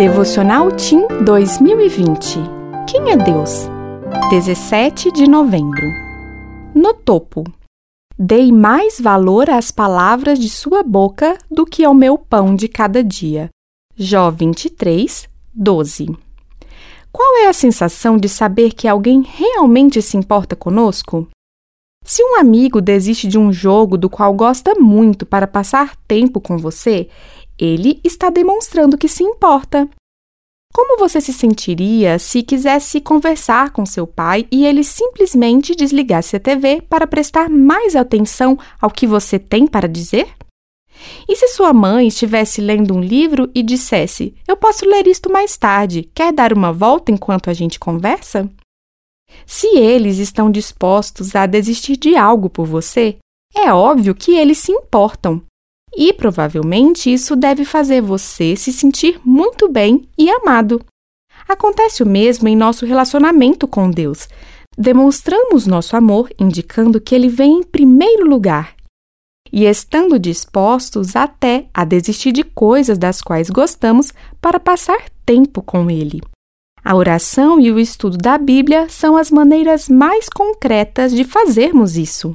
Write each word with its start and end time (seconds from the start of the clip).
Devocional 0.00 0.72
Tim 0.72 1.06
2020 1.26 2.38
Quem 2.88 3.10
é 3.10 3.18
Deus? 3.18 3.68
17 4.30 5.12
de 5.12 5.28
novembro. 5.28 5.86
No 6.74 6.94
topo. 6.94 7.44
Dei 8.18 8.50
mais 8.50 8.98
valor 8.98 9.50
às 9.50 9.70
palavras 9.70 10.38
de 10.38 10.48
sua 10.48 10.82
boca 10.82 11.36
do 11.50 11.66
que 11.66 11.84
ao 11.84 11.92
meu 11.92 12.16
pão 12.16 12.54
de 12.54 12.66
cada 12.66 13.04
dia. 13.04 13.50
Jó 13.94 14.30
23, 14.30 15.28
12. 15.52 16.06
Qual 17.12 17.36
é 17.44 17.48
a 17.48 17.52
sensação 17.52 18.16
de 18.16 18.30
saber 18.30 18.72
que 18.72 18.88
alguém 18.88 19.20
realmente 19.20 20.00
se 20.00 20.16
importa 20.16 20.56
conosco? 20.56 21.28
Se 22.10 22.24
um 22.24 22.40
amigo 22.40 22.80
desiste 22.80 23.28
de 23.28 23.38
um 23.38 23.52
jogo 23.52 23.96
do 23.96 24.10
qual 24.10 24.34
gosta 24.34 24.74
muito 24.74 25.24
para 25.24 25.46
passar 25.46 25.94
tempo 26.08 26.40
com 26.40 26.58
você, 26.58 27.08
ele 27.56 28.00
está 28.02 28.30
demonstrando 28.30 28.98
que 28.98 29.06
se 29.06 29.22
importa. 29.22 29.88
Como 30.74 30.98
você 30.98 31.20
se 31.20 31.32
sentiria 31.32 32.18
se 32.18 32.42
quisesse 32.42 33.00
conversar 33.00 33.70
com 33.70 33.86
seu 33.86 34.08
pai 34.08 34.44
e 34.50 34.66
ele 34.66 34.82
simplesmente 34.82 35.72
desligasse 35.72 36.34
a 36.34 36.40
TV 36.40 36.82
para 36.82 37.06
prestar 37.06 37.48
mais 37.48 37.94
atenção 37.94 38.58
ao 38.80 38.90
que 38.90 39.06
você 39.06 39.38
tem 39.38 39.64
para 39.64 39.86
dizer? 39.86 40.34
E 41.28 41.36
se 41.36 41.46
sua 41.46 41.72
mãe 41.72 42.08
estivesse 42.08 42.60
lendo 42.60 42.92
um 42.92 43.00
livro 43.00 43.48
e 43.54 43.62
dissesse: 43.62 44.34
Eu 44.48 44.56
posso 44.56 44.84
ler 44.84 45.06
isto 45.06 45.30
mais 45.30 45.56
tarde, 45.56 46.10
quer 46.12 46.32
dar 46.32 46.52
uma 46.52 46.72
volta 46.72 47.12
enquanto 47.12 47.48
a 47.48 47.52
gente 47.52 47.78
conversa? 47.78 48.50
Se 49.46 49.66
eles 49.76 50.18
estão 50.18 50.50
dispostos 50.50 51.34
a 51.34 51.46
desistir 51.46 51.96
de 51.96 52.16
algo 52.16 52.48
por 52.48 52.66
você, 52.66 53.16
é 53.54 53.72
óbvio 53.72 54.14
que 54.14 54.32
eles 54.32 54.58
se 54.58 54.72
importam. 54.72 55.42
E 55.96 56.12
provavelmente 56.12 57.12
isso 57.12 57.34
deve 57.34 57.64
fazer 57.64 58.00
você 58.00 58.54
se 58.54 58.72
sentir 58.72 59.20
muito 59.24 59.68
bem 59.68 60.08
e 60.16 60.30
amado. 60.30 60.80
Acontece 61.48 62.02
o 62.02 62.06
mesmo 62.06 62.48
em 62.48 62.54
nosso 62.54 62.86
relacionamento 62.86 63.66
com 63.66 63.90
Deus. 63.90 64.28
Demonstramos 64.78 65.66
nosso 65.66 65.96
amor 65.96 66.30
indicando 66.38 67.00
que 67.00 67.14
ele 67.14 67.28
vem 67.28 67.58
em 67.58 67.62
primeiro 67.62 68.24
lugar 68.24 68.74
e 69.52 69.64
estando 69.64 70.18
dispostos 70.18 71.16
até 71.16 71.66
a 71.74 71.84
desistir 71.84 72.32
de 72.32 72.44
coisas 72.44 72.96
das 72.96 73.20
quais 73.20 73.50
gostamos 73.50 74.12
para 74.40 74.60
passar 74.60 75.10
tempo 75.26 75.60
com 75.60 75.90
ele. 75.90 76.20
A 76.84 76.94
oração 76.94 77.60
e 77.60 77.70
o 77.70 77.78
estudo 77.78 78.16
da 78.16 78.38
Bíblia 78.38 78.88
são 78.88 79.16
as 79.16 79.30
maneiras 79.30 79.88
mais 79.88 80.28
concretas 80.28 81.12
de 81.12 81.24
fazermos 81.24 81.96
isso. 81.96 82.34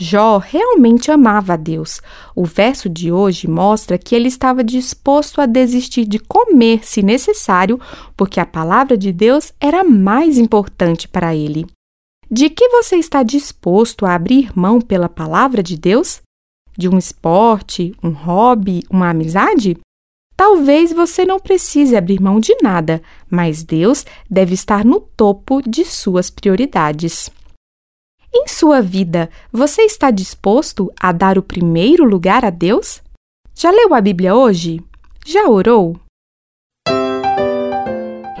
Jó 0.00 0.38
realmente 0.38 1.10
amava 1.10 1.54
a 1.54 1.56
Deus. 1.56 2.00
O 2.34 2.44
verso 2.44 2.88
de 2.88 3.10
hoje 3.10 3.48
mostra 3.48 3.98
que 3.98 4.14
ele 4.14 4.28
estava 4.28 4.62
disposto 4.62 5.40
a 5.40 5.46
desistir 5.46 6.04
de 6.04 6.20
comer, 6.20 6.86
se 6.86 7.02
necessário, 7.02 7.80
porque 8.16 8.38
a 8.38 8.46
palavra 8.46 8.96
de 8.96 9.12
Deus 9.12 9.52
era 9.60 9.82
mais 9.82 10.38
importante 10.38 11.08
para 11.08 11.34
ele. 11.34 11.66
De 12.30 12.48
que 12.48 12.68
você 12.68 12.96
está 12.96 13.24
disposto 13.24 14.06
a 14.06 14.14
abrir 14.14 14.56
mão 14.56 14.80
pela 14.80 15.08
palavra 15.08 15.64
de 15.64 15.76
Deus? 15.76 16.20
De 16.76 16.88
um 16.88 16.96
esporte, 16.96 17.92
um 18.00 18.10
hobby, 18.10 18.84
uma 18.88 19.10
amizade? 19.10 19.76
Talvez 20.38 20.92
você 20.92 21.24
não 21.24 21.40
precise 21.40 21.96
abrir 21.96 22.22
mão 22.22 22.38
de 22.38 22.56
nada, 22.62 23.02
mas 23.28 23.64
Deus 23.64 24.06
deve 24.30 24.54
estar 24.54 24.84
no 24.84 25.00
topo 25.00 25.60
de 25.68 25.84
suas 25.84 26.30
prioridades. 26.30 27.28
Em 28.32 28.46
sua 28.46 28.80
vida, 28.80 29.28
você 29.52 29.82
está 29.82 30.12
disposto 30.12 30.92
a 31.00 31.10
dar 31.10 31.38
o 31.38 31.42
primeiro 31.42 32.04
lugar 32.04 32.44
a 32.44 32.50
Deus? 32.50 33.02
Já 33.52 33.72
leu 33.72 33.92
a 33.92 34.00
Bíblia 34.00 34.32
hoje? 34.32 34.80
Já 35.26 35.48
orou? 35.48 35.98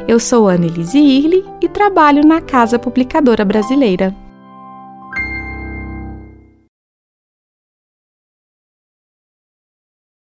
Eu 0.06 0.20
sou 0.20 0.48
Annelise 0.48 1.00
Irle 1.00 1.44
e 1.60 1.68
trabalho 1.68 2.24
na 2.24 2.40
Casa 2.40 2.78
Publicadora 2.78 3.44
Brasileira. 3.44 4.14